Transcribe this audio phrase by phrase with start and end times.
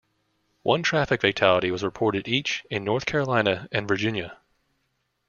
[0.63, 4.39] One traffic fatality was reported each in North Carolina and Virginia.